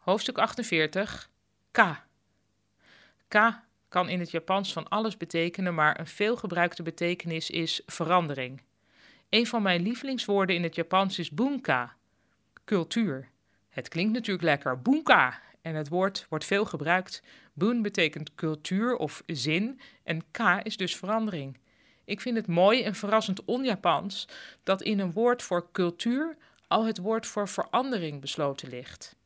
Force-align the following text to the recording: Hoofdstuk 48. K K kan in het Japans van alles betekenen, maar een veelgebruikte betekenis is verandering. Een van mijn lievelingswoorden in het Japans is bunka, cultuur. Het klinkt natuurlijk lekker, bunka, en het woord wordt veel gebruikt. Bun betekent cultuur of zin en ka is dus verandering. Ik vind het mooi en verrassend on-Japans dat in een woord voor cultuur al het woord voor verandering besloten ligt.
Hoofdstuk 0.00 0.38
48. 0.38 1.30
K 1.70 1.78
K 3.28 3.34
kan 3.88 4.08
in 4.08 4.20
het 4.20 4.30
Japans 4.30 4.72
van 4.72 4.88
alles 4.88 5.16
betekenen, 5.16 5.74
maar 5.74 6.00
een 6.00 6.06
veelgebruikte 6.06 6.82
betekenis 6.82 7.50
is 7.50 7.82
verandering. 7.86 8.62
Een 9.28 9.46
van 9.46 9.62
mijn 9.62 9.82
lievelingswoorden 9.82 10.56
in 10.56 10.62
het 10.62 10.74
Japans 10.74 11.18
is 11.18 11.30
bunka, 11.30 11.96
cultuur. 12.64 13.28
Het 13.68 13.88
klinkt 13.88 14.12
natuurlijk 14.12 14.44
lekker, 14.44 14.82
bunka, 14.82 15.40
en 15.62 15.74
het 15.74 15.88
woord 15.88 16.26
wordt 16.28 16.44
veel 16.44 16.64
gebruikt. 16.64 17.22
Bun 17.52 17.82
betekent 17.82 18.34
cultuur 18.34 18.96
of 18.96 19.22
zin 19.26 19.80
en 20.02 20.30
ka 20.30 20.64
is 20.64 20.76
dus 20.76 20.96
verandering. 20.96 21.58
Ik 22.04 22.20
vind 22.20 22.36
het 22.36 22.46
mooi 22.46 22.82
en 22.82 22.94
verrassend 22.94 23.44
on-Japans 23.44 24.28
dat 24.62 24.82
in 24.82 24.98
een 24.98 25.12
woord 25.12 25.42
voor 25.42 25.68
cultuur 25.72 26.36
al 26.66 26.84
het 26.84 26.98
woord 26.98 27.26
voor 27.26 27.48
verandering 27.48 28.20
besloten 28.20 28.68
ligt. 28.68 29.18